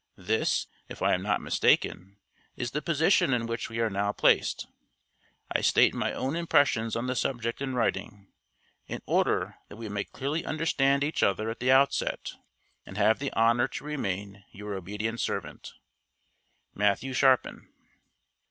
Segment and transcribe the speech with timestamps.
[0.17, 2.17] This, if I am not mistaken,
[2.55, 4.65] is the position in which we are now placed.
[5.51, 8.33] I state my own impressions on the subject in writing,
[8.87, 12.31] in order that we may clearly understand each other at the outset;
[12.83, 15.71] and have the honor to remain your obedient servant,
[16.73, 17.69] MATTHEW SHARPIN.